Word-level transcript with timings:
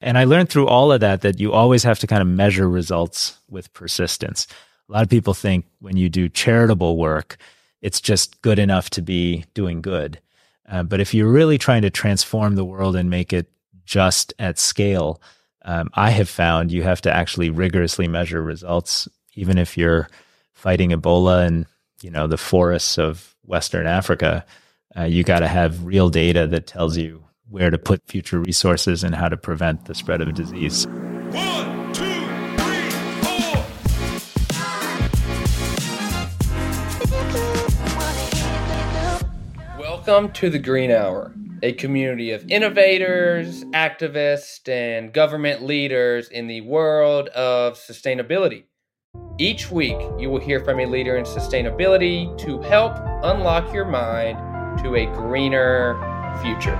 And 0.00 0.16
I 0.16 0.24
learned 0.24 0.48
through 0.48 0.66
all 0.66 0.92
of 0.92 1.00
that 1.00 1.20
that 1.22 1.40
you 1.40 1.52
always 1.52 1.82
have 1.84 1.98
to 2.00 2.06
kind 2.06 2.22
of 2.22 2.28
measure 2.28 2.68
results 2.68 3.38
with 3.48 3.72
persistence. 3.74 4.46
A 4.88 4.92
lot 4.92 5.02
of 5.02 5.10
people 5.10 5.34
think 5.34 5.66
when 5.80 5.96
you 5.96 6.08
do 6.08 6.28
charitable 6.28 6.96
work, 6.96 7.36
it's 7.82 8.00
just 8.00 8.40
good 8.42 8.58
enough 8.58 8.90
to 8.90 9.02
be 9.02 9.44
doing 9.54 9.82
good. 9.82 10.20
Uh, 10.68 10.82
but 10.82 11.00
if 11.00 11.12
you're 11.12 11.30
really 11.30 11.58
trying 11.58 11.82
to 11.82 11.90
transform 11.90 12.54
the 12.54 12.64
world 12.64 12.96
and 12.96 13.10
make 13.10 13.32
it 13.32 13.50
just 13.84 14.32
at 14.38 14.58
scale, 14.58 15.20
um, 15.64 15.90
I 15.94 16.10
have 16.10 16.28
found 16.28 16.72
you 16.72 16.82
have 16.82 17.02
to 17.02 17.14
actually 17.14 17.50
rigorously 17.50 18.08
measure 18.08 18.42
results, 18.42 19.08
even 19.34 19.58
if 19.58 19.76
you're 19.76 20.08
fighting 20.52 20.90
Ebola 20.90 21.46
in 21.46 21.66
you 22.02 22.10
know 22.10 22.26
the 22.26 22.38
forests 22.38 22.98
of 22.98 23.34
Western 23.44 23.86
Africa. 23.86 24.44
Uh, 24.96 25.04
you 25.04 25.22
got 25.22 25.40
to 25.40 25.48
have 25.48 25.84
real 25.84 26.08
data 26.08 26.46
that 26.46 26.66
tells 26.66 26.96
you 26.96 27.24
where 27.50 27.68
to 27.68 27.78
put 27.78 28.00
future 28.06 28.38
resources 28.38 29.02
and 29.02 29.16
how 29.16 29.28
to 29.28 29.36
prevent 29.36 29.86
the 29.86 29.94
spread 29.94 30.20
of 30.20 30.32
disease. 30.34 30.86
One, 30.86 31.92
two, 31.92 32.04
three, 32.56 32.90
four. 33.20 33.64
Welcome 39.76 40.32
to 40.32 40.48
the 40.48 40.60
Green 40.60 40.92
Hour 40.92 41.34
a 41.62 41.72
community 41.72 42.30
of 42.30 42.50
innovators, 42.50 43.64
activists, 43.66 44.66
and 44.66 45.12
government 45.12 45.62
leaders 45.62 46.28
in 46.30 46.46
the 46.46 46.62
world 46.62 47.28
of 47.28 47.74
sustainability. 47.74 48.64
Each 49.38 49.70
week, 49.70 49.98
you 50.18 50.30
will 50.30 50.40
hear 50.40 50.64
from 50.64 50.80
a 50.80 50.86
leader 50.86 51.16
in 51.16 51.24
sustainability 51.24 52.36
to 52.38 52.62
help 52.62 52.96
unlock 53.22 53.74
your 53.74 53.84
mind 53.84 54.38
to 54.82 54.94
a 54.94 55.04
greener 55.06 56.09
future. 56.38 56.78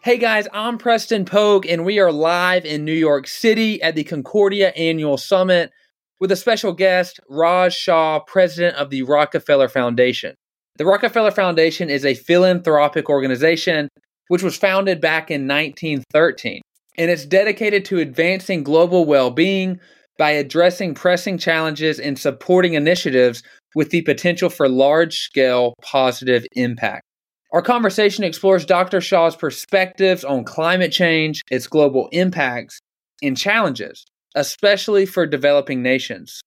Hey 0.00 0.16
guys, 0.16 0.48
I'm 0.54 0.78
Preston 0.78 1.24
Pogue, 1.24 1.66
and 1.66 1.84
we 1.84 1.98
are 1.98 2.10
live 2.10 2.64
in 2.64 2.84
New 2.84 2.92
York 2.92 3.26
City 3.26 3.82
at 3.82 3.94
the 3.94 4.04
Concordia 4.04 4.70
Annual 4.70 5.18
Summit 5.18 5.70
with 6.18 6.32
a 6.32 6.36
special 6.36 6.72
guest, 6.72 7.20
Raj 7.28 7.74
Shah, 7.74 8.20
president 8.20 8.76
of 8.76 8.90
the 8.90 9.02
Rockefeller 9.02 9.68
Foundation. 9.68 10.34
The 10.76 10.86
Rockefeller 10.86 11.30
Foundation 11.30 11.90
is 11.90 12.04
a 12.04 12.14
philanthropic 12.14 13.10
organization 13.10 13.88
which 14.28 14.42
was 14.42 14.56
founded 14.56 15.00
back 15.00 15.30
in 15.30 15.48
1913, 15.48 16.62
and 16.96 17.10
it's 17.10 17.26
dedicated 17.26 17.84
to 17.86 17.98
advancing 17.98 18.62
global 18.62 19.04
well 19.04 19.30
being 19.30 19.78
by 20.18 20.30
addressing 20.30 20.94
pressing 20.94 21.36
challenges 21.36 21.98
and 21.98 22.18
supporting 22.18 22.74
initiatives 22.74 23.42
with 23.74 23.90
the 23.90 24.02
potential 24.02 24.48
for 24.48 24.68
large 24.68 25.18
scale 25.18 25.74
positive 25.82 26.46
impact. 26.52 27.04
Our 27.52 27.62
conversation 27.62 28.24
explores 28.24 28.66
Dr. 28.66 29.00
Shah's 29.00 29.36
perspectives 29.36 30.24
on 30.24 30.44
climate 30.44 30.92
change, 30.92 31.42
its 31.50 31.66
global 31.66 32.08
impacts, 32.12 32.80
and 33.22 33.36
challenges 33.36 34.04
especially 34.34 35.06
for 35.06 35.26
developing 35.26 35.82
nations. 35.82 36.40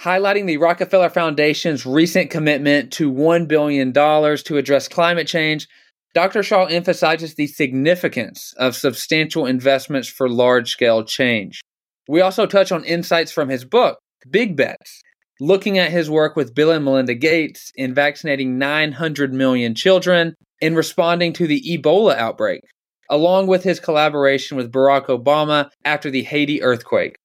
Highlighting 0.00 0.46
the 0.46 0.56
Rockefeller 0.56 1.10
Foundation's 1.10 1.86
recent 1.86 2.30
commitment 2.30 2.92
to 2.94 3.12
$1 3.12 3.46
billion 3.46 3.92
to 3.92 4.56
address 4.56 4.88
climate 4.88 5.28
change, 5.28 5.68
Dr. 6.14 6.42
Shah 6.42 6.64
emphasizes 6.64 7.34
the 7.34 7.46
significance 7.46 8.54
of 8.56 8.76
substantial 8.76 9.46
investments 9.46 10.08
for 10.08 10.28
large 10.28 10.70
scale 10.70 11.04
change. 11.04 11.60
We 12.08 12.20
also 12.20 12.46
touch 12.46 12.72
on 12.72 12.84
insights 12.84 13.32
from 13.32 13.48
his 13.48 13.64
book, 13.64 13.98
Big 14.28 14.56
Bets, 14.56 15.02
looking 15.40 15.78
at 15.78 15.90
his 15.90 16.10
work 16.10 16.36
with 16.36 16.54
Bill 16.54 16.70
and 16.70 16.84
Melinda 16.84 17.14
Gates 17.14 17.72
in 17.74 17.94
vaccinating 17.94 18.58
900 18.58 19.32
million 19.32 19.74
children 19.74 20.34
in 20.60 20.74
responding 20.74 21.32
to 21.34 21.46
the 21.46 21.62
Ebola 21.62 22.16
outbreak, 22.16 22.60
along 23.10 23.46
with 23.46 23.64
his 23.64 23.80
collaboration 23.80 24.56
with 24.56 24.72
Barack 24.72 25.06
Obama 25.06 25.70
after 25.84 26.10
the 26.10 26.22
Haiti 26.22 26.62
earthquake. 26.62 27.16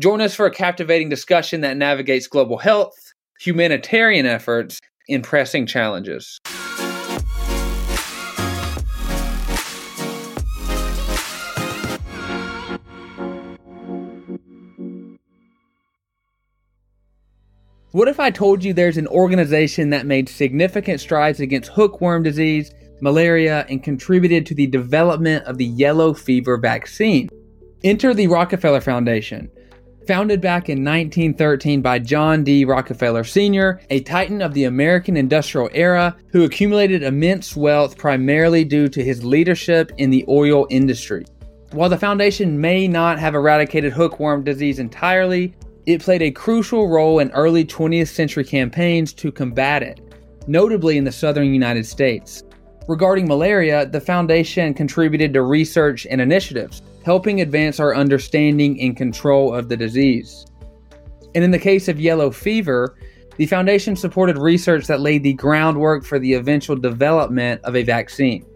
Join 0.00 0.20
us 0.20 0.34
for 0.34 0.46
a 0.46 0.50
captivating 0.50 1.08
discussion 1.08 1.60
that 1.60 1.76
navigates 1.76 2.26
global 2.26 2.58
health, 2.58 2.96
humanitarian 3.40 4.26
efforts, 4.26 4.80
and 5.08 5.22
pressing 5.22 5.66
challenges. 5.66 6.38
What 17.92 18.08
if 18.08 18.18
I 18.18 18.30
told 18.30 18.64
you 18.64 18.72
there's 18.72 18.96
an 18.96 19.06
organization 19.08 19.90
that 19.90 20.06
made 20.06 20.26
significant 20.26 20.98
strides 20.98 21.40
against 21.40 21.70
hookworm 21.72 22.22
disease, 22.22 22.72
malaria, 23.02 23.66
and 23.68 23.82
contributed 23.82 24.46
to 24.46 24.54
the 24.54 24.66
development 24.66 25.44
of 25.44 25.58
the 25.58 25.66
yellow 25.66 26.14
fever 26.14 26.56
vaccine? 26.56 27.28
Enter 27.84 28.14
the 28.14 28.28
Rockefeller 28.28 28.80
Foundation 28.80 29.50
Founded 30.06 30.40
back 30.40 30.70
in 30.70 30.82
1913 30.82 31.82
by 31.82 31.98
John 31.98 32.42
D. 32.44 32.64
Rockefeller 32.64 33.24
Sr., 33.24 33.78
a 33.90 34.00
titan 34.00 34.40
of 34.40 34.54
the 34.54 34.64
American 34.64 35.18
industrial 35.18 35.68
era 35.74 36.16
who 36.28 36.44
accumulated 36.44 37.02
immense 37.02 37.54
wealth 37.54 37.98
primarily 37.98 38.64
due 38.64 38.88
to 38.88 39.04
his 39.04 39.22
leadership 39.22 39.92
in 39.98 40.08
the 40.08 40.24
oil 40.28 40.66
industry. 40.70 41.26
While 41.72 41.90
the 41.90 41.98
foundation 41.98 42.58
may 42.58 42.88
not 42.88 43.18
have 43.18 43.34
eradicated 43.34 43.92
hookworm 43.92 44.44
disease 44.44 44.78
entirely, 44.78 45.54
it 45.86 46.02
played 46.02 46.22
a 46.22 46.30
crucial 46.30 46.88
role 46.88 47.18
in 47.18 47.30
early 47.32 47.64
20th 47.64 48.08
century 48.08 48.44
campaigns 48.44 49.12
to 49.14 49.32
combat 49.32 49.82
it, 49.82 50.00
notably 50.46 50.96
in 50.96 51.04
the 51.04 51.12
southern 51.12 51.52
United 51.52 51.86
States. 51.86 52.42
Regarding 52.88 53.26
malaria, 53.26 53.86
the 53.86 54.00
foundation 54.00 54.74
contributed 54.74 55.32
to 55.32 55.42
research 55.42 56.06
and 56.10 56.20
initiatives 56.20 56.82
helping 57.04 57.40
advance 57.40 57.80
our 57.80 57.94
understanding 57.94 58.80
and 58.80 58.96
control 58.96 59.54
of 59.54 59.68
the 59.68 59.76
disease. 59.76 60.46
And 61.34 61.42
in 61.42 61.50
the 61.50 61.58
case 61.58 61.88
of 61.88 62.00
yellow 62.00 62.30
fever, 62.30 62.96
the 63.36 63.46
foundation 63.46 63.96
supported 63.96 64.38
research 64.38 64.86
that 64.86 65.00
laid 65.00 65.22
the 65.22 65.32
groundwork 65.34 66.04
for 66.04 66.18
the 66.18 66.34
eventual 66.34 66.76
development 66.76 67.60
of 67.64 67.74
a 67.74 67.82
vaccine. 67.82 68.46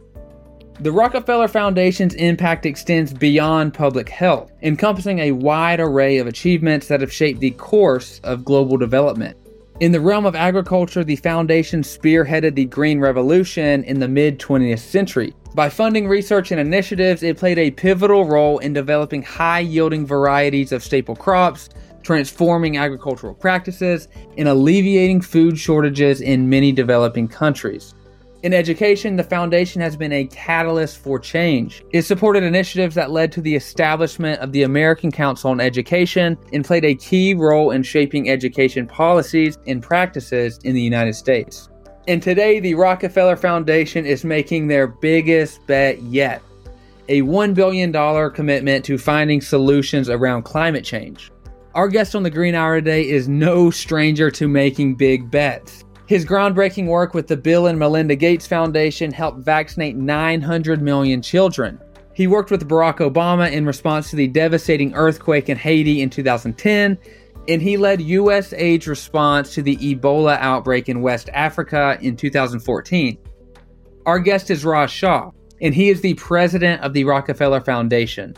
The 0.79 0.93
Rockefeller 0.93 1.49
Foundation's 1.49 2.13
impact 2.17 2.67
extends 2.67 3.11
beyond 3.11 3.73
public 3.73 4.11
health, 4.11 4.53
encompassing 4.61 5.21
a 5.21 5.33
wide 5.33 5.81
array 5.81 6.19
of 6.19 6.27
achievements 6.27 6.89
that 6.89 7.01
have 7.01 7.11
shaped 7.11 7.41
the 7.41 7.53
course 7.53 8.21
of 8.25 8.45
global 8.45 8.77
development. 8.77 9.39
In 9.81 9.93
the 9.93 10.03
realm 10.03 10.27
of 10.27 10.37
agriculture, 10.37 11.03
the 11.03 11.17
foundation 11.17 11.81
spearheaded 11.81 12.57
the 12.57 12.67
Green 12.67 13.01
Revolution 13.01 13.85
in 13.85 14.01
the 14.01 14.09
mid 14.09 14.39
20th 14.39 14.81
century. 14.81 15.33
By 15.55 15.71
funding 15.71 16.09
research 16.09 16.51
and 16.51 16.61
initiatives, 16.61 17.23
it 17.23 17.39
played 17.39 17.59
a 17.59 17.71
pivotal 17.71 18.27
role 18.27 18.59
in 18.59 18.75
developing 18.75 19.23
high 19.23 19.61
yielding 19.61 20.07
varieties 20.07 20.73
of 20.73 20.85
staple 20.85 21.17
crops, 21.17 21.71
transforming 22.03 22.77
agricultural 22.77 23.33
practices, 23.33 24.09
and 24.37 24.47
alleviating 24.47 25.23
food 25.23 25.59
shortages 25.59 26.21
in 26.21 26.51
many 26.51 26.71
developing 26.71 27.29
countries. 27.29 27.95
In 28.43 28.53
education, 28.53 29.17
the 29.17 29.25
foundation 29.25 29.81
has 29.81 29.97
been 29.97 30.13
a 30.13 30.27
catalyst 30.27 30.99
for 30.99 31.19
change. 31.19 31.83
It 31.93 32.03
supported 32.03 32.43
initiatives 32.43 32.95
that 32.95 33.11
led 33.11 33.33
to 33.33 33.41
the 33.41 33.55
establishment 33.55 34.41
of 34.41 34.53
the 34.53 34.63
American 34.63 35.11
Council 35.11 35.51
on 35.51 35.61
Education 35.61 36.37
and 36.53 36.65
played 36.65 36.85
a 36.85 36.95
key 36.95 37.33
role 37.33 37.71
in 37.71 37.83
shaping 37.83 38.29
education 38.29 38.87
policies 38.87 39.57
and 39.67 39.83
practices 39.83 40.59
in 40.65 40.75
the 40.75 40.83
United 40.83 41.15
States. 41.15 41.71
And 42.07 42.23
today, 42.23 42.61
the 42.61 42.75
Rockefeller 42.75 43.37
Foundation 43.37 44.05
is 44.05 44.23
making 44.23 44.69
their 44.69 44.87
biggest 44.87 45.67
bet 45.67 46.01
yet 46.03 46.43
a 47.09 47.23
$1 47.23 47.55
billion 47.55 47.93
commitment 48.33 48.85
to 48.85 48.99
finding 48.99 49.41
solutions 49.41 50.11
around 50.11 50.43
climate 50.43 50.85
change. 50.85 51.31
Our 51.75 51.89
guest 51.89 52.15
on 52.15 52.23
the 52.23 52.31
Green 52.31 52.55
Hour 52.55 52.77
today 52.77 53.09
is 53.09 53.29
no 53.29 53.71
stranger 53.71 54.31
to 54.33 54.49
making 54.49 54.97
big 54.97 55.31
bets. 55.31 55.85
His 56.07 56.25
groundbreaking 56.25 56.87
work 56.87 57.15
with 57.15 57.27
the 57.27 57.37
Bill 57.37 57.67
and 57.67 57.79
Melinda 57.79 58.15
Gates 58.15 58.47
Foundation 58.47 59.11
helped 59.13 59.41
vaccinate 59.41 59.97
900 59.97 60.81
million 60.81 61.21
children. 61.21 61.81
He 62.15 62.29
worked 62.29 62.53
with 62.53 62.69
Barack 62.69 62.99
Obama 62.99 63.51
in 63.51 63.67
response 63.67 64.11
to 64.11 64.17
the 64.17 64.29
devastating 64.29 64.95
earthquake 64.95 65.49
in 65.49 65.57
Haiti 65.57 66.03
in 66.03 66.09
2010, 66.09 66.97
and 67.49 67.61
he 67.61 67.77
led 67.77 67.99
USAID's 67.99 68.87
response 68.87 69.53
to 69.55 69.63
the 69.63 69.77
Ebola 69.79 70.39
outbreak 70.39 70.89
in 70.89 71.03
West 71.03 71.29
Africa 71.35 71.99
in 72.01 72.17
2014. 72.17 73.19
Our 74.07 74.21
guest 74.21 74.51
is 74.51 74.65
Raj 74.65 74.93
Shah, 74.93 75.33
and 75.61 75.75
he 75.75 75.89
is 75.89 76.01
the 76.01 76.15
president 76.15 76.83
of 76.83 76.93
the 76.93 77.03
Rockefeller 77.03 77.61
Foundation. 77.61 78.35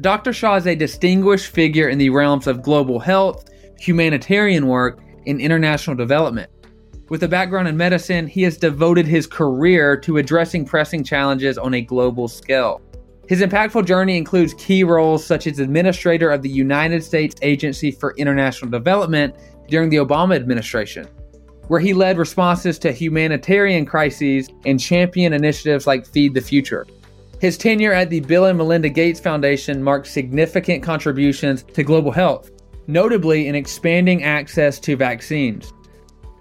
Dr. 0.00 0.32
Shah 0.32 0.56
is 0.56 0.66
a 0.66 0.74
distinguished 0.74 1.52
figure 1.52 1.88
in 1.88 1.98
the 1.98 2.10
realms 2.10 2.48
of 2.48 2.60
global 2.60 2.98
health, 2.98 3.48
humanitarian 3.78 4.66
work, 4.66 4.98
and 5.28 5.40
international 5.40 5.94
development. 5.94 6.50
With 7.10 7.22
a 7.22 7.28
background 7.28 7.68
in 7.68 7.76
medicine, 7.76 8.26
he 8.26 8.42
has 8.42 8.56
devoted 8.56 9.06
his 9.06 9.26
career 9.26 9.94
to 9.98 10.16
addressing 10.16 10.64
pressing 10.64 11.04
challenges 11.04 11.58
on 11.58 11.74
a 11.74 11.82
global 11.82 12.28
scale. 12.28 12.80
His 13.28 13.42
impactful 13.42 13.86
journey 13.86 14.16
includes 14.16 14.54
key 14.54 14.84
roles 14.84 15.24
such 15.24 15.46
as 15.46 15.58
administrator 15.58 16.30
of 16.30 16.40
the 16.40 16.48
United 16.48 17.04
States 17.04 17.34
Agency 17.42 17.90
for 17.90 18.14
International 18.16 18.70
Development 18.70 19.34
during 19.68 19.90
the 19.90 19.98
Obama 19.98 20.34
administration, 20.34 21.06
where 21.68 21.80
he 21.80 21.92
led 21.92 22.16
responses 22.16 22.78
to 22.78 22.90
humanitarian 22.90 23.84
crises 23.84 24.48
and 24.64 24.80
championed 24.80 25.34
initiatives 25.34 25.86
like 25.86 26.06
Feed 26.06 26.32
the 26.32 26.40
Future. 26.40 26.86
His 27.38 27.58
tenure 27.58 27.92
at 27.92 28.08
the 28.08 28.20
Bill 28.20 28.46
and 28.46 28.56
Melinda 28.56 28.88
Gates 28.88 29.20
Foundation 29.20 29.82
marked 29.82 30.06
significant 30.06 30.82
contributions 30.82 31.64
to 31.74 31.82
global 31.82 32.12
health, 32.12 32.50
notably 32.86 33.48
in 33.48 33.54
expanding 33.54 34.22
access 34.22 34.78
to 34.80 34.96
vaccines. 34.96 35.72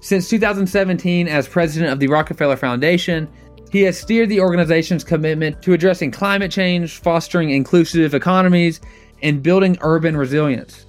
Since 0.03 0.29
2017, 0.31 1.29
as 1.29 1.47
president 1.47 1.93
of 1.93 1.97
the 1.97 2.09
Rockefeller 2.09 2.57
Foundation, 2.57 3.25
he 3.71 3.83
has 3.83 3.97
steered 3.97 4.27
the 4.27 4.41
organization's 4.41 5.01
commitment 5.01 5.61
to 5.61 5.71
addressing 5.71 6.11
climate 6.11 6.51
change, 6.51 6.97
fostering 6.97 7.51
inclusive 7.51 8.13
economies, 8.13 8.81
and 9.21 9.41
building 9.41 9.77
urban 9.79 10.17
resilience. 10.17 10.85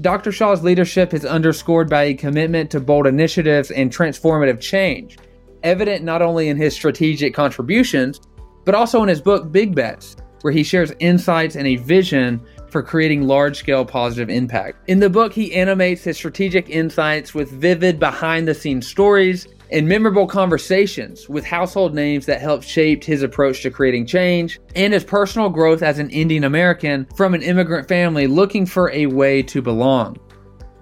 Dr. 0.00 0.32
Shah's 0.32 0.62
leadership 0.62 1.12
is 1.12 1.26
underscored 1.26 1.90
by 1.90 2.04
a 2.04 2.14
commitment 2.14 2.70
to 2.70 2.80
bold 2.80 3.06
initiatives 3.06 3.70
and 3.70 3.92
transformative 3.92 4.62
change, 4.62 5.18
evident 5.62 6.02
not 6.02 6.22
only 6.22 6.48
in 6.48 6.56
his 6.56 6.72
strategic 6.72 7.34
contributions, 7.34 8.18
but 8.64 8.74
also 8.74 9.02
in 9.02 9.10
his 9.10 9.20
book 9.20 9.52
Big 9.52 9.74
Bets, 9.74 10.16
where 10.40 10.54
he 10.54 10.62
shares 10.62 10.90
insights 11.00 11.54
and 11.54 11.66
a 11.66 11.76
vision 11.76 12.40
for 12.70 12.82
creating 12.82 13.26
large 13.26 13.58
scale 13.58 13.84
positive 13.84 14.30
impact. 14.30 14.88
In 14.88 15.00
the 15.00 15.10
book, 15.10 15.32
he 15.32 15.54
animates 15.54 16.04
his 16.04 16.16
strategic 16.16 16.68
insights 16.70 17.34
with 17.34 17.50
vivid 17.50 17.98
behind 17.98 18.46
the 18.46 18.54
scenes 18.54 18.86
stories 18.86 19.48
and 19.70 19.88
memorable 19.88 20.26
conversations 20.26 21.28
with 21.28 21.44
household 21.44 21.94
names 21.94 22.26
that 22.26 22.40
helped 22.40 22.64
shape 22.64 23.04
his 23.04 23.22
approach 23.22 23.62
to 23.62 23.70
creating 23.70 24.06
change 24.06 24.58
and 24.74 24.92
his 24.92 25.04
personal 25.04 25.50
growth 25.50 25.82
as 25.82 25.98
an 25.98 26.10
Indian 26.10 26.44
American 26.44 27.06
from 27.16 27.34
an 27.34 27.42
immigrant 27.42 27.86
family 27.86 28.26
looking 28.26 28.64
for 28.64 28.90
a 28.92 29.06
way 29.06 29.42
to 29.42 29.60
belong. 29.60 30.16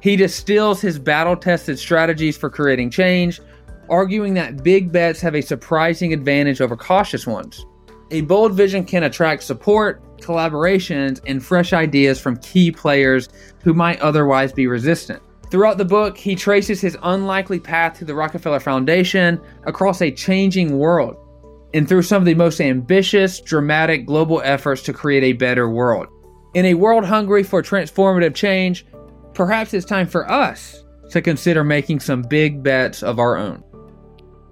He 0.00 0.14
distills 0.14 0.80
his 0.80 0.98
battle 0.98 1.36
tested 1.36 1.78
strategies 1.78 2.36
for 2.36 2.48
creating 2.48 2.90
change, 2.90 3.40
arguing 3.88 4.34
that 4.34 4.62
big 4.62 4.92
bets 4.92 5.20
have 5.20 5.34
a 5.34 5.40
surprising 5.40 6.12
advantage 6.12 6.60
over 6.60 6.76
cautious 6.76 7.26
ones. 7.26 7.66
A 8.12 8.20
bold 8.20 8.54
vision 8.54 8.84
can 8.84 9.02
attract 9.02 9.42
support, 9.42 10.00
collaborations, 10.20 11.20
and 11.26 11.44
fresh 11.44 11.72
ideas 11.72 12.20
from 12.20 12.36
key 12.38 12.70
players 12.70 13.28
who 13.62 13.74
might 13.74 14.00
otherwise 14.00 14.52
be 14.52 14.66
resistant. 14.66 15.22
Throughout 15.50 15.78
the 15.78 15.84
book, 15.84 16.16
he 16.16 16.34
traces 16.34 16.80
his 16.80 16.98
unlikely 17.02 17.60
path 17.60 17.98
to 17.98 18.04
the 18.04 18.14
Rockefeller 18.14 18.60
Foundation 18.60 19.40
across 19.64 20.02
a 20.02 20.10
changing 20.10 20.76
world 20.78 21.16
and 21.72 21.88
through 21.88 22.02
some 22.02 22.22
of 22.22 22.26
the 22.26 22.34
most 22.34 22.60
ambitious, 22.60 23.40
dramatic 23.40 24.06
global 24.06 24.40
efforts 24.44 24.82
to 24.82 24.92
create 24.92 25.22
a 25.22 25.34
better 25.34 25.68
world. 25.68 26.08
In 26.54 26.64
a 26.64 26.74
world 26.74 27.04
hungry 27.04 27.42
for 27.42 27.62
transformative 27.62 28.34
change, 28.34 28.86
perhaps 29.34 29.74
it's 29.74 29.86
time 29.86 30.06
for 30.06 30.30
us 30.30 30.84
to 31.10 31.20
consider 31.20 31.62
making 31.62 32.00
some 32.00 32.22
big 32.22 32.62
bets 32.62 33.02
of 33.02 33.18
our 33.18 33.36
own. 33.36 33.62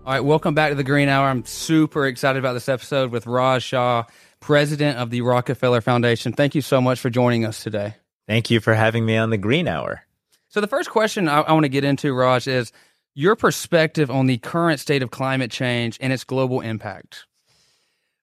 All 0.06 0.12
right, 0.12 0.20
welcome 0.20 0.54
back 0.54 0.68
to 0.68 0.74
the 0.74 0.84
Green 0.84 1.08
Hour. 1.08 1.28
I'm 1.28 1.46
super 1.46 2.06
excited 2.06 2.38
about 2.38 2.52
this 2.52 2.68
episode 2.68 3.10
with 3.10 3.26
Raj 3.26 3.62
Shah, 3.62 4.04
president 4.44 4.98
of 4.98 5.08
the 5.08 5.22
Rockefeller 5.22 5.80
Foundation. 5.80 6.34
Thank 6.34 6.54
you 6.54 6.60
so 6.60 6.78
much 6.78 7.00
for 7.00 7.08
joining 7.08 7.46
us 7.46 7.62
today. 7.62 7.94
Thank 8.28 8.50
you 8.50 8.60
for 8.60 8.74
having 8.74 9.06
me 9.06 9.16
on 9.16 9.30
the 9.30 9.38
Green 9.38 9.66
Hour. 9.66 10.02
So, 10.48 10.60
the 10.60 10.66
first 10.66 10.90
question 10.90 11.28
I, 11.28 11.40
I 11.40 11.52
want 11.52 11.64
to 11.64 11.70
get 11.70 11.82
into, 11.82 12.12
Raj, 12.12 12.46
is 12.46 12.70
your 13.14 13.36
perspective 13.36 14.10
on 14.10 14.26
the 14.26 14.36
current 14.36 14.80
state 14.80 15.02
of 15.02 15.10
climate 15.10 15.50
change 15.50 15.96
and 16.00 16.12
its 16.12 16.24
global 16.24 16.60
impact. 16.60 17.24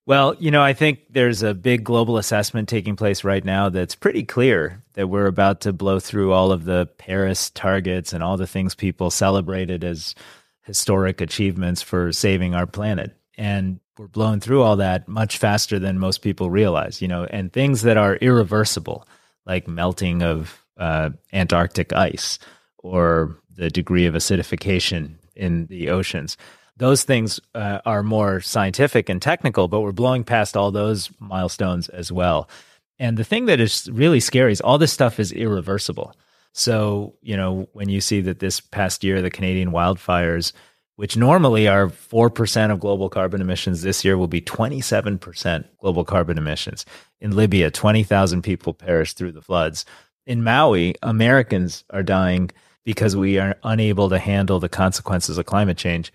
Well, 0.06 0.36
you 0.40 0.52
know, 0.52 0.62
I 0.62 0.74
think 0.74 1.00
there's 1.10 1.42
a 1.42 1.56
big 1.56 1.84
global 1.84 2.18
assessment 2.18 2.70
taking 2.70 2.96
place 2.96 3.24
right 3.24 3.44
now 3.44 3.70
that's 3.70 3.96
pretty 3.96 4.24
clear 4.24 4.84
that 4.94 5.08
we're 5.08 5.28
about 5.28 5.62
to 5.62 5.74
blow 5.74 6.00
through 6.00 6.34
all 6.34 6.52
of 6.52 6.66
the 6.66 6.88
Paris 6.98 7.50
targets 7.50 8.14
and 8.14 8.24
all 8.24 8.38
the 8.38 8.48
things 8.48 8.76
people 8.76 9.10
celebrated 9.10 9.84
as 9.84 10.14
historic 10.62 11.20
achievements 11.20 11.82
for 11.82 12.12
saving 12.12 12.54
our 12.54 12.68
planet. 12.68 13.16
And 13.38 13.80
we're 13.98 14.08
blowing 14.08 14.40
through 14.40 14.62
all 14.62 14.78
that 14.78 15.08
much 15.08 15.38
faster 15.38 15.78
than 15.80 16.00
most 16.00 16.20
people 16.20 16.50
realize, 16.50 17.02
you 17.02 17.08
know, 17.08 17.26
and 17.26 17.52
things 17.52 17.82
that 17.84 17.98
are 17.98 18.16
irreversible, 18.16 19.08
like 19.46 19.68
melting 19.68 20.24
of 20.24 20.66
uh, 20.78 21.10
Antarctic 21.34 21.94
ice 21.94 22.40
or 22.78 23.38
the 23.56 23.70
degree 23.70 24.06
of 24.06 24.16
acidification 24.16 25.16
in 25.36 25.68
the 25.68 25.90
oceans. 25.90 26.38
Those 26.78 27.04
things 27.04 27.40
uh, 27.54 27.80
are 27.86 28.02
more 28.02 28.42
scientific 28.42 29.10
and 29.10 29.22
technical, 29.22 29.68
but 29.68 29.82
we're 29.82 29.92
blowing 29.92 30.24
past 30.24 30.58
all 30.58 30.72
those 30.72 31.10
milestones 31.20 31.90
as 31.90 32.12
well. 32.12 32.50
And 32.98 33.18
the 33.18 33.24
thing 33.24 33.46
that 33.46 33.60
is 33.60 33.90
really 33.92 34.20
scary 34.20 34.52
is 34.52 34.62
all 34.62 34.78
this 34.78 34.94
stuff 34.94 35.20
is 35.20 35.32
irreversible. 35.32 36.16
So, 36.54 37.16
you 37.22 37.38
know, 37.38 37.68
when 37.74 37.90
you 37.90 38.02
see 38.02 38.22
that 38.22 38.40
this 38.40 38.60
past 38.60 39.04
year, 39.04 39.22
the 39.22 39.30
Canadian 39.30 39.72
wildfires, 39.72 40.54
which 41.02 41.18
normally 41.18 41.68
are 41.68 41.88
4% 41.88 42.72
of 42.72 42.80
global 42.80 43.10
carbon 43.10 43.42
emissions, 43.42 43.82
this 43.82 44.06
year 44.06 44.20
will 44.20 44.28
be 44.28 44.40
27% 44.40 45.66
global 45.80 46.06
carbon 46.06 46.38
emissions. 46.38 46.86
In 47.20 47.36
Libya, 47.36 47.72
20,000 47.72 48.44
people 48.44 48.76
perished 48.76 49.18
through 49.18 49.32
the 49.32 49.42
floods 49.42 49.84
in 50.28 50.44
Maui, 50.44 50.94
Americans 51.02 51.84
are 51.90 52.04
dying 52.04 52.52
because 52.84 53.16
we 53.16 53.40
are 53.40 53.56
unable 53.64 54.10
to 54.10 54.20
handle 54.20 54.60
the 54.60 54.70
consequences 54.70 55.40
of 55.40 55.46
climate 55.46 55.78
change. 55.78 56.14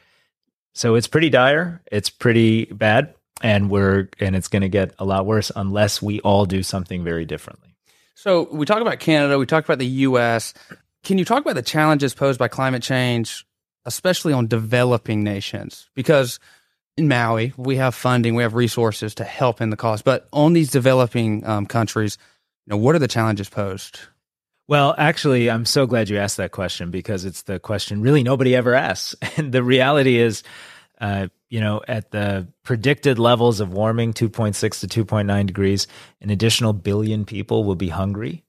So 0.72 0.94
it's 0.94 1.08
pretty 1.08 1.30
dire. 1.30 1.82
It's 1.90 2.08
pretty 2.08 2.66
bad, 2.66 3.14
and 3.42 3.68
we're 3.70 4.08
and 4.20 4.36
it's 4.36 4.48
going 4.48 4.62
to 4.62 4.68
get 4.68 4.94
a 4.98 5.04
lot 5.04 5.26
worse 5.26 5.50
unless 5.56 6.00
we 6.00 6.20
all 6.20 6.46
do 6.46 6.62
something 6.62 7.02
very 7.02 7.24
differently. 7.24 7.74
So 8.14 8.48
we 8.52 8.66
talk 8.66 8.80
about 8.80 9.00
Canada. 9.00 9.38
We 9.38 9.46
talk 9.46 9.64
about 9.64 9.78
the 9.78 9.86
U.S. 9.86 10.54
Can 11.02 11.18
you 11.18 11.24
talk 11.24 11.42
about 11.42 11.54
the 11.54 11.62
challenges 11.62 12.14
posed 12.14 12.38
by 12.38 12.48
climate 12.48 12.82
change, 12.82 13.46
especially 13.86 14.32
on 14.32 14.46
developing 14.46 15.24
nations? 15.24 15.88
Because 15.94 16.38
in 16.96 17.08
Maui, 17.08 17.52
we 17.56 17.76
have 17.76 17.94
funding, 17.94 18.34
we 18.34 18.42
have 18.42 18.54
resources 18.54 19.14
to 19.16 19.24
help 19.24 19.60
in 19.60 19.70
the 19.70 19.76
cause, 19.76 20.02
but 20.02 20.28
on 20.32 20.52
these 20.52 20.70
developing 20.70 21.46
um, 21.46 21.66
countries 21.66 22.18
you 22.66 22.72
know, 22.72 22.76
what 22.78 22.94
are 22.96 22.98
the 22.98 23.08
challenges 23.08 23.48
posed? 23.48 24.00
Well, 24.68 24.94
actually, 24.98 25.48
I'm 25.48 25.64
so 25.64 25.86
glad 25.86 26.08
you 26.08 26.18
asked 26.18 26.38
that 26.38 26.50
question 26.50 26.90
because 26.90 27.24
it's 27.24 27.42
the 27.42 27.60
question 27.60 28.02
really 28.02 28.24
nobody 28.24 28.56
ever 28.56 28.74
asks. 28.74 29.14
And 29.36 29.52
the 29.52 29.62
reality 29.62 30.18
is, 30.18 30.42
uh, 31.00 31.28
you 31.48 31.60
know, 31.60 31.80
at 31.86 32.10
the 32.10 32.48
predicted 32.64 33.18
levels 33.20 33.60
of 33.60 33.72
warming, 33.72 34.12
2.6 34.12 34.88
to 34.88 35.04
2.9 35.04 35.46
degrees, 35.46 35.86
an 36.20 36.30
additional 36.30 36.72
billion 36.72 37.24
people 37.24 37.62
will 37.62 37.76
be 37.76 37.88
hungry. 37.88 38.42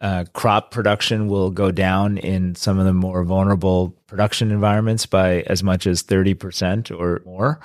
Uh, 0.00 0.24
crop 0.32 0.70
production 0.70 1.28
will 1.28 1.50
go 1.50 1.70
down 1.70 2.16
in 2.16 2.54
some 2.54 2.78
of 2.78 2.86
the 2.86 2.92
more 2.92 3.22
vulnerable 3.22 3.90
production 4.06 4.50
environments 4.50 5.04
by 5.04 5.42
as 5.42 5.62
much 5.62 5.86
as 5.86 6.02
30% 6.02 6.98
or 6.98 7.20
more. 7.26 7.60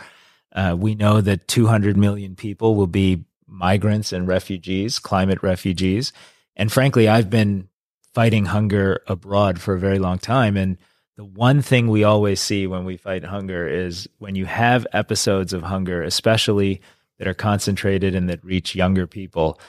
Uh, 0.54 0.76
we 0.78 0.96
know 0.96 1.22
that 1.22 1.48
200 1.48 1.96
million 1.96 2.36
people 2.36 2.76
will 2.76 2.88
be 2.88 3.24
migrants 3.48 4.12
and 4.12 4.28
refugees, 4.28 5.00
climate 5.00 5.42
refugees. 5.44 6.12
And 6.56 6.72
frankly, 6.72 7.08
I've 7.08 7.30
been 7.30 7.70
fighting 8.14 8.46
hunger 8.46 9.02
abroad 9.08 9.60
for 9.60 9.74
a 9.74 9.80
very 9.80 10.00
long 10.00 10.18
time. 10.18 10.58
And 10.58 10.78
the 11.18 11.26
one 11.26 11.62
thing 11.62 11.88
we 11.88 12.04
always 12.04 12.42
see 12.42 12.68
when 12.68 12.86
we 12.86 12.98
fight 12.98 13.24
hunger 13.24 13.68
is 13.68 14.08
when 14.18 14.36
you 14.36 14.46
have 14.46 14.88
episodes 14.94 15.54
of 15.54 15.64
hunger, 15.64 16.04
especially 16.04 16.82
that 17.18 17.28
are 17.28 17.34
concentrated 17.34 18.16
and 18.16 18.30
that 18.30 18.44
reach 18.44 18.76
younger 18.76 19.08
people, 19.08 19.60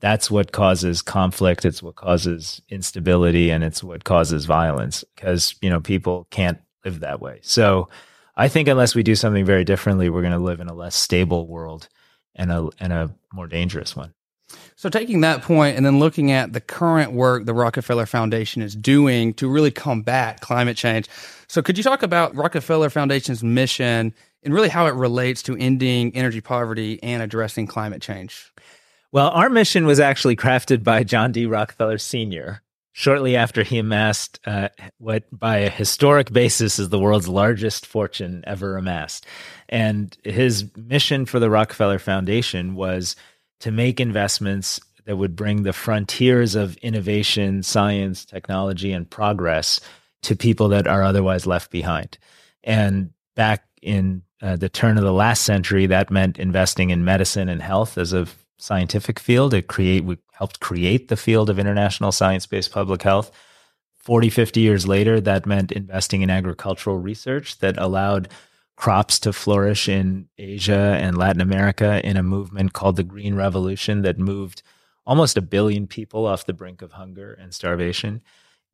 that's 0.00 0.30
what 0.30 0.52
causes 0.52 1.02
conflict. 1.02 1.64
It's 1.64 1.82
what 1.82 1.96
causes 1.96 2.60
instability 2.68 3.50
and 3.50 3.64
it's 3.64 3.82
what 3.82 4.04
causes 4.04 4.44
violence 4.44 5.04
because, 5.14 5.54
you 5.62 5.70
know, 5.70 5.80
people 5.80 6.26
can't 6.30 6.58
live 6.84 7.00
that 7.00 7.20
way. 7.20 7.40
So 7.42 7.88
I 8.36 8.48
think 8.48 8.68
unless 8.68 8.94
we 8.94 9.02
do 9.02 9.14
something 9.14 9.44
very 9.44 9.64
differently, 9.64 10.10
we're 10.10 10.20
going 10.20 10.32
to 10.32 10.38
live 10.38 10.60
in 10.60 10.68
a 10.68 10.74
less 10.74 10.94
stable 10.94 11.46
world 11.46 11.88
and 12.34 12.52
a 12.52 12.68
and 12.78 12.92
a 12.92 13.14
more 13.32 13.46
dangerous 13.46 13.96
one. 13.96 14.12
So, 14.76 14.88
taking 14.88 15.22
that 15.22 15.42
point 15.42 15.76
and 15.76 15.84
then 15.84 15.98
looking 15.98 16.30
at 16.30 16.52
the 16.52 16.60
current 16.60 17.12
work 17.12 17.46
the 17.46 17.54
Rockefeller 17.54 18.06
Foundation 18.06 18.62
is 18.62 18.76
doing 18.76 19.34
to 19.34 19.48
really 19.48 19.70
combat 19.70 20.40
climate 20.40 20.76
change. 20.76 21.08
So, 21.48 21.62
could 21.62 21.78
you 21.78 21.82
talk 21.82 22.02
about 22.02 22.34
Rockefeller 22.36 22.90
Foundation's 22.90 23.42
mission 23.42 24.14
and 24.42 24.54
really 24.54 24.68
how 24.68 24.86
it 24.86 24.94
relates 24.94 25.42
to 25.44 25.56
ending 25.56 26.14
energy 26.14 26.40
poverty 26.40 27.02
and 27.02 27.22
addressing 27.22 27.66
climate 27.66 28.02
change? 28.02 28.52
Well, 29.16 29.30
our 29.30 29.48
mission 29.48 29.86
was 29.86 29.98
actually 29.98 30.36
crafted 30.36 30.84
by 30.84 31.02
John 31.02 31.32
D. 31.32 31.46
Rockefeller 31.46 31.96
Sr. 31.96 32.60
shortly 32.92 33.34
after 33.34 33.62
he 33.62 33.78
amassed 33.78 34.38
uh, 34.44 34.68
what, 34.98 35.24
by 35.32 35.56
a 35.56 35.70
historic 35.70 36.30
basis, 36.30 36.78
is 36.78 36.90
the 36.90 36.98
world's 36.98 37.26
largest 37.26 37.86
fortune 37.86 38.44
ever 38.46 38.76
amassed. 38.76 39.24
And 39.70 40.14
his 40.22 40.70
mission 40.76 41.24
for 41.24 41.40
the 41.40 41.48
Rockefeller 41.48 41.98
Foundation 41.98 42.74
was 42.74 43.16
to 43.60 43.70
make 43.70 44.00
investments 44.00 44.80
that 45.06 45.16
would 45.16 45.34
bring 45.34 45.62
the 45.62 45.72
frontiers 45.72 46.54
of 46.54 46.76
innovation, 46.82 47.62
science, 47.62 48.22
technology, 48.26 48.92
and 48.92 49.08
progress 49.08 49.80
to 50.24 50.36
people 50.36 50.68
that 50.68 50.86
are 50.86 51.02
otherwise 51.02 51.46
left 51.46 51.70
behind. 51.70 52.18
And 52.62 53.12
back 53.34 53.64
in 53.80 54.24
uh, 54.42 54.56
the 54.56 54.68
turn 54.68 54.98
of 54.98 55.04
the 55.04 55.10
last 55.10 55.42
century, 55.44 55.86
that 55.86 56.10
meant 56.10 56.38
investing 56.38 56.90
in 56.90 57.02
medicine 57.02 57.48
and 57.48 57.62
health 57.62 57.96
as 57.96 58.12
a 58.12 58.26
scientific 58.58 59.18
field. 59.18 59.54
It 59.54 59.68
create 59.68 60.04
we 60.04 60.18
helped 60.32 60.60
create 60.60 61.08
the 61.08 61.16
field 61.16 61.50
of 61.50 61.58
international 61.58 62.12
science-based 62.12 62.70
public 62.70 63.02
health. 63.02 63.30
40, 63.98 64.30
50 64.30 64.60
years 64.60 64.86
later, 64.86 65.20
that 65.20 65.46
meant 65.46 65.72
investing 65.72 66.22
in 66.22 66.30
agricultural 66.30 66.98
research 66.98 67.58
that 67.58 67.76
allowed 67.78 68.28
crops 68.76 69.18
to 69.20 69.32
flourish 69.32 69.88
in 69.88 70.28
Asia 70.38 70.96
and 71.00 71.16
Latin 71.16 71.40
America 71.40 72.06
in 72.06 72.16
a 72.16 72.22
movement 72.22 72.72
called 72.72 72.96
the 72.96 73.02
Green 73.02 73.34
Revolution 73.34 74.02
that 74.02 74.18
moved 74.18 74.62
almost 75.06 75.36
a 75.36 75.42
billion 75.42 75.86
people 75.86 76.26
off 76.26 76.46
the 76.46 76.52
brink 76.52 76.82
of 76.82 76.92
hunger 76.92 77.32
and 77.32 77.54
starvation. 77.54 78.20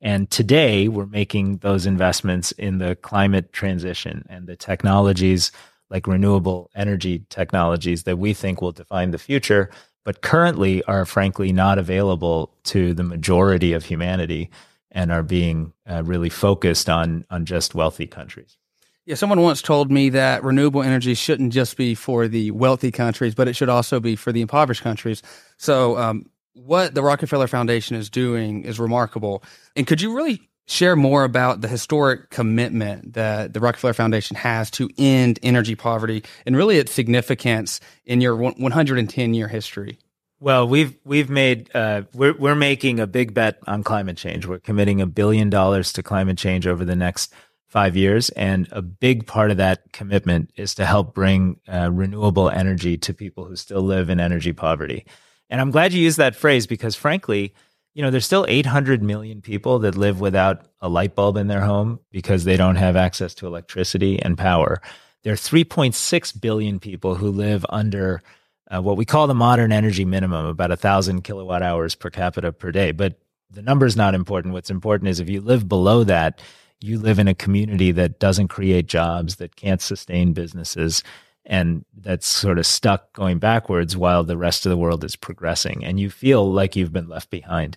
And 0.01 0.29
today 0.29 0.89
we're 0.89 1.07
making 1.07 1.59
those 1.59 1.87
investments 1.87 2.51
in 2.53 2.79
the 2.79 2.97
climate 2.97 3.53
transition 3.53 4.27
and 4.29 4.47
the 4.47 4.57
technologies 4.57 5.53
like 5.93 6.07
renewable 6.07 6.71
energy 6.75 7.25
technologies 7.29 8.03
that 8.05 8.19
we 8.19 8.33
think 8.33 8.61
will 8.61 8.73
define 8.73 9.13
the 9.13 9.19
future, 9.19 9.71
but 10.05 10.23
currently 10.23 10.83
are 10.85 11.05
frankly 11.05 11.53
not 11.53 11.79
available 11.79 12.53
to 12.65 12.95
the 12.95 13.05
majority 13.05 13.75
of 13.75 13.85
humanity 13.85 14.51
and 14.91 15.13
are 15.13 15.23
being 15.23 15.73
uh, 15.89 16.03
really 16.03 16.31
focused 16.31 16.89
on 16.89 17.25
on 17.31 17.45
just 17.45 17.75
wealthy 17.75 18.07
countries. 18.07 18.57
Yeah, 19.05 19.17
someone 19.17 19.41
once 19.41 19.63
told 19.63 19.91
me 19.91 20.09
that 20.11 20.45
renewable 20.45 20.83
energy 20.83 21.15
shouldn't 21.15 21.53
just 21.53 21.77
be 21.77 21.95
for 21.95 22.29
the 22.29 22.53
wealthy 22.53 22.91
countries, 22.91 23.35
but 23.35 23.49
it 23.49 23.55
should 23.55 23.69
also 23.69 24.01
be 24.01 24.17
for 24.17 24.33
the 24.33 24.41
impoverished 24.41 24.83
countries. 24.83 25.23
So, 25.57 25.99
um, 25.99 26.27
what 26.55 26.95
the 26.95 27.03
Rockefeller 27.03 27.49
Foundation 27.49 27.97
is 27.97 28.11
doing 28.11 28.63
is 28.65 28.79
remarkable. 28.79 29.43
And 29.75 29.87
could 29.87 30.01
you 30.01 30.15
really 30.15 30.49
share 30.67 30.97
more 30.97 31.25
about 31.25 31.61
the 31.61 31.69
historic 31.69 32.31
commitment 32.31 33.15
that 33.15 33.53
the 33.53 33.61
Rockefeller 33.61 33.93
Foundation 33.93 34.37
has 34.37 34.71
to 34.73 34.89
end 34.99 35.39
energy 35.43 35.75
poverty 35.75 36.23
and 36.47 36.57
really 36.57 36.79
its 36.79 36.93
significance 36.93 37.81
in 38.05 38.21
your 38.21 38.37
110 38.37 39.35
year 39.35 39.49
history? 39.49 39.99
Well, 40.41 40.67
we've 40.67 40.97
we've 41.05 41.31
made 41.31 41.71
uh, 41.75 42.03
we're 42.15 42.37
we're 42.37 42.57
making 42.57 42.99
a 42.99 43.07
big 43.07 43.33
bet 43.33 43.59
on 43.67 43.85
climate 43.85 44.17
change. 44.17 44.45
We're 44.45 44.59
committing 44.59 45.01
a 45.01 45.07
billion 45.07 45.51
dollars 45.51 45.93
to 45.93 46.03
climate 46.03 46.37
change 46.37 46.67
over 46.67 46.85
the 46.85 46.97
next 46.97 47.33
five 47.73 47.97
years. 47.97 48.29
And 48.31 48.69
a 48.71 48.83
big 48.83 49.27
part 49.27 49.51
of 49.51 49.57
that 49.57 49.93
commitment 49.93 50.51
is 50.57 50.75
to 50.75 50.85
help 50.85 51.15
bring 51.15 51.59
uh, 51.67 51.91
renewable 51.91 52.51
energy 52.51 52.99
to 52.99 53.15
people 53.15 53.47
who 53.47 53.57
still 53.57 53.81
live 53.81 54.11
in 54.11 54.21
energy 54.21 54.53
poverty. 54.53 55.07
And 55.49 55.59
I'm 55.59 55.71
glad 55.71 55.95
you 55.95 56.03
used 56.03 56.19
that 56.19 56.37
phrase 56.37 56.67
because, 56.67 56.95
frankly, 56.97 57.55
you 57.95 58.03
know, 58.03 58.11
there's 58.11 58.27
still 58.27 58.47
800 58.49 59.03
million 59.03 59.43
people 59.43 59.81
that 59.81 59.97
live 59.97 60.21
without 60.21 60.67
a 60.81 60.89
light 60.89 61.15
bulb 61.15 61.37
in 61.37 61.49
their 61.49 61.61
home 61.61 62.01
because 62.11 62.45
they 62.45 62.57
don't 62.57 62.77
have 62.77 62.97
access 62.97 63.35
to 63.35 63.47
electricity 63.47 64.21
and 64.21 64.39
power. 64.39 64.81
There 65.23 65.33
are 65.33 65.37
3.6 65.37 66.41
billion 66.41 66.81
people 66.81 67.15
who 67.15 67.31
live 67.31 67.67
under 67.69 68.23
uh, 68.73 68.81
what 68.81 68.97
we 68.97 69.05
call 69.05 69.27
the 69.27 69.35
modern 69.35 69.71
energy 69.73 70.05
minimum, 70.05 70.47
about 70.47 70.71
a 70.71 70.77
thousand 70.77 71.23
kilowatt 71.23 71.63
hours 71.63 71.95
per 71.95 72.09
capita 72.09 72.53
per 72.53 72.73
day. 72.73 72.93
But 72.93 73.19
the 73.51 73.63
number 73.63 73.85
is 73.85 73.97
not 73.97 74.15
important. 74.15 74.55
What's 74.55 74.71
important 74.71 75.09
is 75.09 75.21
if 75.21 75.29
you 75.29 75.43
live 75.43 75.69
below 75.69 76.05
that, 76.05 76.41
you 76.81 76.99
live 76.99 77.19
in 77.19 77.29
a 77.29 77.35
community 77.35 77.93
that 77.93 78.19
doesn't 78.19 78.49
create 78.49 78.87
jobs, 78.87 79.37
that 79.37 79.57
can't 79.57 79.83
sustain 79.83 80.33
businesses, 80.33 81.03
and 81.45 81.85
that's 82.01 82.27
sort 82.27 82.59
of 82.59 82.67
stuck 82.67 83.13
going 83.13 83.39
backwards 83.39 83.97
while 83.97 84.25
the 84.25 84.37
rest 84.37 84.65
of 84.65 84.71
the 84.71 84.77
world 84.77 85.05
is 85.05 85.17
progressing. 85.17 85.85
And 85.85 85.99
you 85.99 86.09
feel 86.11 86.51
like 86.51 86.77
you've 86.77 86.93
been 86.93 87.09
left 87.09 87.31
behind. 87.31 87.77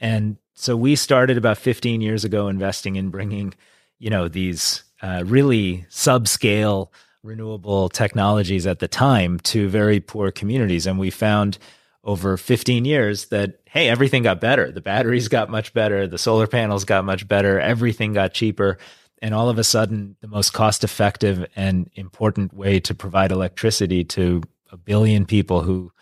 And 0.00 0.36
so 0.54 0.76
we 0.76 0.94
started 0.96 1.36
about 1.36 1.58
15 1.58 2.00
years 2.00 2.24
ago 2.24 2.48
investing 2.48 2.96
in 2.96 3.10
bringing, 3.10 3.54
you 3.98 4.10
know, 4.10 4.28
these 4.28 4.84
uh, 5.02 5.24
really 5.26 5.86
subscale 5.90 6.88
renewable 7.22 7.88
technologies 7.88 8.66
at 8.66 8.78
the 8.78 8.88
time 8.88 9.40
to 9.40 9.68
very 9.68 10.00
poor 10.00 10.30
communities. 10.30 10.86
And 10.86 10.98
we 10.98 11.10
found 11.10 11.58
over 12.04 12.36
15 12.36 12.84
years 12.84 13.26
that 13.26 13.60
hey 13.66 13.88
everything 13.88 14.22
got 14.22 14.40
better 14.40 14.72
the 14.72 14.80
batteries 14.80 15.28
got 15.28 15.50
much 15.50 15.74
better 15.74 16.06
the 16.06 16.16
solar 16.16 16.46
panels 16.46 16.84
got 16.84 17.04
much 17.04 17.28
better 17.28 17.60
everything 17.60 18.14
got 18.14 18.32
cheaper 18.32 18.78
and 19.22 19.34
all 19.34 19.48
of 19.48 19.58
a 19.58 19.64
sudden 19.64 20.16
the 20.20 20.28
most 20.28 20.52
cost 20.52 20.84
effective 20.84 21.46
and 21.56 21.90
important 21.94 22.52
way 22.52 22.80
to 22.80 22.94
provide 22.94 23.32
electricity 23.32 24.04
to 24.04 24.42
a 24.70 24.76
billion 24.76 25.26
people 25.26 25.62
who 25.62 25.92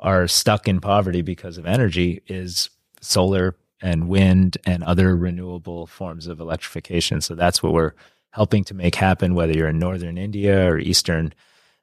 are 0.00 0.28
stuck 0.28 0.68
in 0.68 0.80
poverty 0.80 1.22
because 1.22 1.58
of 1.58 1.66
energy 1.66 2.22
is 2.26 2.70
solar 3.00 3.56
and 3.80 4.08
wind 4.08 4.58
and 4.64 4.82
other 4.84 5.16
renewable 5.16 5.86
forms 5.86 6.26
of 6.26 6.40
electrification 6.40 7.20
so 7.20 7.34
that's 7.34 7.62
what 7.62 7.72
we're 7.72 7.92
helping 8.30 8.64
to 8.64 8.74
make 8.74 8.94
happen 8.94 9.34
whether 9.34 9.52
you're 9.52 9.68
in 9.68 9.78
northern 9.78 10.18
india 10.18 10.66
or 10.66 10.78
eastern 10.78 11.32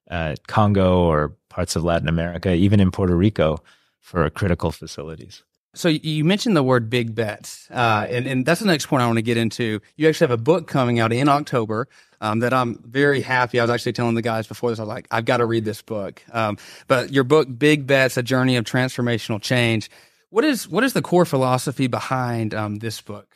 uh, 0.10 0.36
congo 0.48 1.00
or 1.04 1.36
parts 1.50 1.76
of 1.76 1.84
Latin 1.84 2.10
America, 2.10 2.54
even 2.54 2.80
in 2.80 2.92
Puerto 2.92 3.16
Rico 3.16 3.64
for 4.00 4.30
critical 4.30 4.72
facilities. 4.72 5.44
So 5.76 5.90
you 5.90 6.24
mentioned 6.24 6.56
the 6.56 6.62
word 6.62 6.90
big 6.90 7.16
bets, 7.16 7.68
uh, 7.72 8.06
and, 8.08 8.28
and 8.28 8.46
that's 8.46 8.60
the 8.60 8.68
next 8.68 8.86
point 8.86 9.02
I 9.02 9.08
want 9.08 9.18
to 9.18 9.24
get 9.24 9.38
into. 9.38 9.82
You 9.96 10.08
actually 10.08 10.26
have 10.26 10.40
a 10.40 10.42
book 10.42 10.68
coming 10.68 11.00
out 11.00 11.12
in 11.12 11.28
October 11.28 11.88
um, 12.22 12.40
that 12.40 12.54
I'm 12.54 12.78
very 12.84 13.22
happy. 13.22 13.60
I 13.60 13.64
was 13.64 13.72
actually 13.72 13.94
telling 13.94 14.14
the 14.14 14.22
guys 14.22 14.46
before 14.46 14.70
this, 14.70 14.78
I 14.78 14.84
was 14.84 14.90
like, 14.90 15.08
I've 15.10 15.26
got 15.26 15.38
to 15.38 15.46
read 15.46 15.66
this 15.66 15.82
book. 15.82 16.22
Um, 16.32 16.58
but 16.88 17.12
your 17.12 17.24
book, 17.24 17.48
Big 17.58 17.88
Bets: 17.88 18.18
A 18.18 18.24
Journey 18.24 18.56
of 18.56 18.66
Transformational 18.66 19.42
Change. 19.42 19.90
What 20.30 20.46
is 20.46 20.68
what 20.68 20.84
is 20.84 20.94
the 20.94 21.02
core 21.02 21.26
philosophy 21.26 21.88
behind 21.88 22.54
um, 22.54 22.76
this 22.76 23.02
book? 23.02 23.36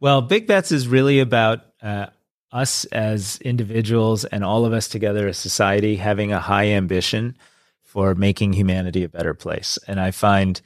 Well, 0.00 0.22
Big 0.22 0.46
Bets 0.46 0.72
is 0.72 0.88
really 0.88 1.20
about 1.20 1.60
uh, 1.82 2.06
us 2.52 2.86
as 2.86 3.38
individuals 3.42 4.24
and 4.24 4.44
all 4.44 4.64
of 4.64 4.72
us 4.72 4.88
together 4.88 5.28
as 5.28 5.36
society 5.36 5.96
having 5.96 6.32
a 6.32 6.40
high 6.40 6.68
ambition 6.68 7.36
for 7.82 8.14
making 8.14 8.54
humanity 8.54 9.04
a 9.04 9.08
better 9.08 9.34
place. 9.34 9.78
And 9.86 10.00
I 10.00 10.10
find 10.10 10.60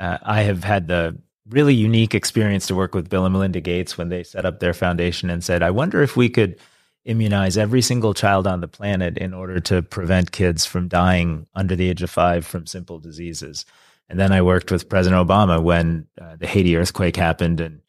uh, 0.00 0.18
I 0.22 0.42
have 0.42 0.64
had 0.64 0.88
the 0.88 1.18
really 1.48 1.74
unique 1.74 2.14
experience 2.14 2.66
to 2.66 2.74
work 2.74 2.94
with 2.94 3.08
Bill 3.08 3.24
and 3.24 3.32
Melinda 3.32 3.60
Gates 3.60 3.96
when 3.96 4.08
they 4.08 4.22
set 4.22 4.44
up 4.44 4.60
their 4.60 4.74
foundation 4.74 5.30
and 5.30 5.44
said, 5.44 5.62
I 5.62 5.70
wonder 5.70 6.02
if 6.02 6.16
we 6.16 6.28
could 6.28 6.58
immunize 7.04 7.56
every 7.56 7.82
single 7.82 8.14
child 8.14 8.46
on 8.46 8.60
the 8.60 8.68
planet 8.68 9.16
in 9.16 9.32
order 9.32 9.60
to 9.60 9.80
prevent 9.80 10.32
kids 10.32 10.66
from 10.66 10.88
dying 10.88 11.46
under 11.54 11.76
the 11.76 11.88
age 11.88 12.02
of 12.02 12.10
five 12.10 12.44
from 12.44 12.66
simple 12.66 12.98
diseases. 12.98 13.64
And 14.08 14.18
then 14.18 14.32
I 14.32 14.42
worked 14.42 14.72
with 14.72 14.88
President 14.88 15.26
Obama 15.26 15.62
when 15.62 16.08
uh, 16.20 16.36
the 16.36 16.46
Haiti 16.46 16.76
earthquake 16.76 17.16
happened 17.16 17.60
and 17.60 17.80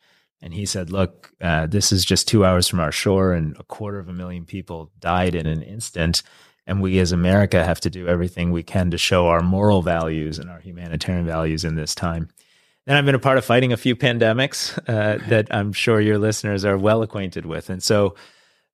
and 0.41 0.53
he 0.53 0.65
said, 0.65 0.91
Look, 0.91 1.31
uh, 1.41 1.67
this 1.67 1.91
is 1.91 2.05
just 2.05 2.27
two 2.27 2.45
hours 2.45 2.67
from 2.67 2.79
our 2.79 2.91
shore, 2.91 3.33
and 3.33 3.57
a 3.57 3.63
quarter 3.63 3.97
of 3.97 4.07
a 4.07 4.13
million 4.13 4.45
people 4.45 4.91
died 4.99 5.33
in 5.33 5.47
an 5.47 5.63
instant. 5.63 6.21
And 6.67 6.81
we 6.81 6.99
as 6.99 7.11
America 7.11 7.63
have 7.63 7.79
to 7.81 7.89
do 7.89 8.07
everything 8.07 8.51
we 8.51 8.61
can 8.61 8.91
to 8.91 8.97
show 8.97 9.27
our 9.27 9.41
moral 9.41 9.81
values 9.81 10.37
and 10.37 10.49
our 10.49 10.59
humanitarian 10.59 11.25
values 11.25 11.63
in 11.63 11.75
this 11.75 11.95
time. 11.95 12.29
Then 12.85 12.95
I've 12.95 13.05
been 13.05 13.15
a 13.15 13.19
part 13.19 13.37
of 13.37 13.45
fighting 13.45 13.73
a 13.73 13.77
few 13.77 13.95
pandemics 13.95 14.77
uh, 14.87 15.25
that 15.29 15.47
I'm 15.49 15.73
sure 15.73 15.99
your 15.99 16.17
listeners 16.17 16.65
are 16.65 16.77
well 16.77 17.01
acquainted 17.01 17.45
with. 17.45 17.69
And 17.69 17.81
so, 17.81 18.15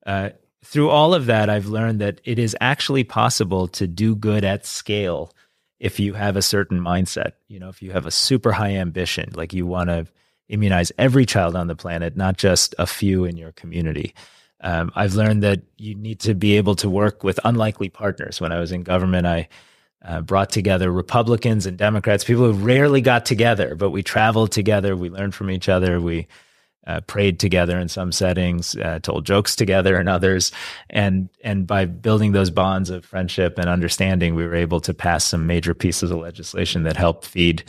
uh, 0.06 0.32
through 0.66 0.90
all 0.90 1.14
of 1.14 1.26
that, 1.26 1.50
I've 1.50 1.66
learned 1.66 2.00
that 2.02 2.22
it 2.24 2.40
is 2.40 2.56
actually 2.62 3.04
possible 3.04 3.68
to 3.70 3.86
do 3.86 4.16
good 4.16 4.46
at 4.46 4.66
scale 4.66 5.34
if 5.80 6.00
you 6.00 6.14
have 6.14 6.38
a 6.38 6.42
certain 6.42 6.80
mindset. 6.80 7.34
You 7.50 7.60
know, 7.60 7.68
if 7.70 7.82
you 7.82 7.92
have 7.92 8.06
a 8.06 8.12
super 8.12 8.54
high 8.54 8.72
ambition, 8.76 9.32
like 9.36 9.54
you 9.54 9.66
want 9.66 9.90
to 9.90 10.08
immunize 10.48 10.92
every 10.98 11.26
child 11.26 11.56
on 11.56 11.68
the 11.68 11.76
planet, 11.76 12.16
not 12.16 12.38
just 12.38 12.76
a 12.80 12.88
few 12.88 13.26
in 13.26 13.36
your 13.36 13.52
community. 13.52 14.14
Um, 14.64 14.92
I've 14.96 15.14
learned 15.14 15.44
that 15.44 15.62
you 15.78 15.94
need 15.94 16.22
to 16.22 16.34
be 16.34 16.58
able 16.58 16.76
to 16.76 16.90
work 16.90 17.24
with 17.24 17.40
unlikely 17.44 17.90
partners. 17.90 18.40
When 18.40 18.52
I 18.52 18.60
was 18.60 18.72
in 18.72 18.82
government, 18.84 19.28
I 19.28 19.50
uh, 20.04 20.22
brought 20.22 20.50
together 20.50 20.92
Republicans 20.92 21.66
and 21.66 21.78
Democrats, 21.78 22.24
people 22.24 22.52
who 22.52 22.54
rarely 22.54 23.02
got 23.02 23.26
together, 23.26 23.76
but 23.76 23.92
we 23.92 24.04
traveled 24.04 24.52
together, 24.52 24.96
we 24.96 25.10
learned 25.10 25.36
from 25.36 25.52
each 25.52 25.70
other, 25.70 26.00
we 26.00 26.28
uh, 26.88 27.00
prayed 27.02 27.40
together 27.40 27.78
in 27.80 27.88
some 27.88 28.12
settings, 28.12 28.76
uh, 28.78 29.00
told 29.02 29.26
jokes 29.26 29.56
together 29.56 30.00
in 30.00 30.08
others, 30.10 30.52
and 30.90 31.30
and 31.42 31.66
by 31.66 31.86
building 31.86 32.34
those 32.34 32.50
bonds 32.50 32.90
of 32.90 33.06
friendship 33.06 33.58
and 33.58 33.70
understanding, 33.70 34.36
we 34.36 34.46
were 34.46 34.56
able 34.56 34.82
to 34.82 34.94
pass 34.94 35.26
some 35.26 35.48
major 35.48 35.74
pieces 35.74 36.12
of 36.12 36.18
legislation 36.18 36.84
that 36.84 36.98
helped 36.98 37.26
feed 37.26 37.64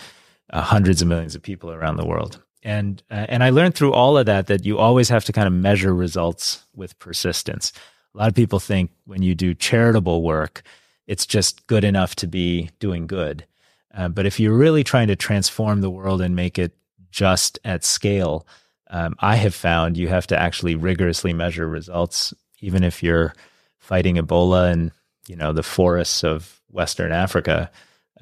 uh, 0.51 0.61
hundreds 0.61 1.01
of 1.01 1.07
millions 1.07 1.37
of 1.37 1.43
people 1.43 1.71
around 1.71 1.97
the 1.97 2.07
world 2.07 2.44
and 2.65 3.03
uh, 3.11 3.27
and 3.29 3.45
I 3.45 3.51
learned 3.51 3.75
through 3.75 3.93
all 3.93 4.17
of 4.17 4.27
that 4.27 4.47
that 4.47 4.65
you 4.65 4.79
always 4.79 5.11
have 5.11 5.25
to 5.27 5.33
kind 5.33 5.47
of 5.47 5.53
measure 5.53 5.95
results 5.95 6.65
with 6.75 6.99
persistence. 6.99 7.73
A 8.15 8.19
lot 8.19 8.29
of 8.29 8.35
people 8.35 8.59
think 8.59 8.91
when 9.05 9.23
you 9.23 9.35
do 9.35 9.55
charitable 9.55 10.23
work, 10.23 10.63
it's 11.07 11.27
just 11.27 11.67
good 11.67 11.85
enough 11.85 12.17
to 12.17 12.27
be 12.27 12.71
doing 12.79 13.07
good. 13.07 13.47
Uh, 13.95 14.09
but 14.09 14.27
if 14.27 14.41
you're 14.41 14.57
really 14.57 14.83
trying 14.83 15.09
to 15.09 15.17
transform 15.17 15.81
the 15.81 15.91
world 15.91 16.21
and 16.21 16.35
make 16.35 16.59
it 16.59 16.77
just 17.11 17.59
at 17.65 17.85
scale, 17.85 18.47
um, 18.91 19.15
I 19.21 19.37
have 19.37 19.55
found 19.55 19.97
you 19.97 20.09
have 20.09 20.27
to 20.29 20.39
actually 20.39 20.75
rigorously 20.75 21.33
measure 21.33 21.69
results, 21.69 22.33
even 22.61 22.83
if 22.83 23.03
you're 23.03 23.35
fighting 23.79 24.17
Ebola 24.17 24.73
in 24.73 24.91
you 25.29 25.37
know 25.37 25.53
the 25.53 25.63
forests 25.63 26.25
of 26.25 26.61
Western 26.71 27.13
Africa. 27.13 27.71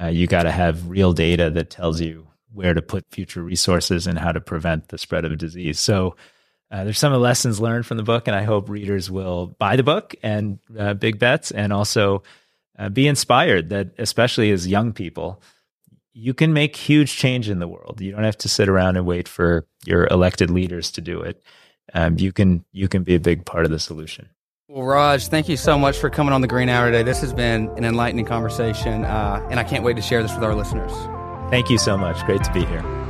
Uh, 0.00 0.06
you 0.06 0.26
got 0.26 0.44
to 0.44 0.50
have 0.50 0.88
real 0.88 1.12
data 1.12 1.50
that 1.50 1.70
tells 1.70 2.00
you 2.00 2.26
where 2.52 2.75
to 2.75 2.82
put 2.82 3.04
future 3.11 3.42
resources 3.42 4.06
and 4.06 4.18
how 4.18 4.32
to 4.32 4.40
prevent 4.40 4.88
the 4.88 4.99
spread 4.99 5.25
of 5.25 5.32
a 5.32 5.37
disease. 5.37 5.78
So 5.78 6.16
uh, 6.71 6.85
there's 6.85 6.99
some 6.99 7.12
of 7.12 7.21
the 7.21 7.25
lessons 7.25 7.61
learned 7.61 7.87
from 7.87 7.99
the 7.99 8.02
book, 8.02 8.26
and 8.26 8.35
I 8.35 8.44
hope 8.44 8.68
readers 8.68 9.11
will 9.11 9.49
buy 9.59 9.76
the 9.76 9.82
book 9.82 10.14
and 10.23 10.59
uh, 10.78 10.94
Big 10.94 11.18
Bets, 11.18 11.50
and 11.50 11.73
also 11.73 12.23
uh, 12.78 12.88
be 12.88 13.06
inspired 13.06 13.68
that, 13.68 13.90
especially 13.99 14.50
as 14.50 14.66
young 14.66 14.92
people, 14.92 15.42
you 16.14 16.35
can 16.35 16.52
make 16.52 16.76
huge 16.76 17.16
change 17.16 17.49
in 17.49 17.59
the 17.59 17.68
world. 17.68 18.00
You 18.00 18.12
don't 18.12 18.25
have 18.25 18.38
to 18.38 18.49
sit 18.49 18.68
around 18.68 18.97
and 18.97 19.06
wait 19.06 19.28
for 19.28 19.66
your 19.85 20.06
elected 20.06 20.50
leaders 20.50 20.90
to 20.92 21.00
do 21.00 21.21
it. 21.21 21.42
Um, 21.94 22.18
you 22.18 22.32
can 22.32 22.64
you 22.73 22.88
can 22.88 23.02
be 23.02 23.14
a 23.14 23.21
big 23.21 23.44
part 23.44 23.64
of 23.64 23.71
the 23.71 23.78
solution. 23.78 24.28
Well, 24.68 24.85
Raj, 24.85 25.28
thank 25.28 25.49
you 25.50 25.59
so 25.59 25.78
much 25.78 25.99
for 25.99 26.09
coming 26.09 26.32
on 26.32 26.40
the 26.40 26.49
Green 26.49 26.71
Hour 26.71 26.87
today. 26.87 27.02
This 27.02 27.21
has 27.21 27.35
been 27.35 27.68
an 27.76 27.85
enlightening 27.85 28.25
conversation, 28.25 29.04
uh, 29.04 29.47
and 29.50 29.61
I 29.61 29.64
can't 29.64 29.85
wait 29.85 29.97
to 29.97 30.02
share 30.02 30.23
this 30.23 30.35
with 30.35 30.44
our 30.44 30.54
listeners. 30.54 30.92
Thank 31.52 31.68
you 31.68 31.76
so 31.76 31.99
much. 31.99 32.25
Great 32.25 32.42
to 32.44 32.52
be 32.54 32.64
here. 32.64 33.01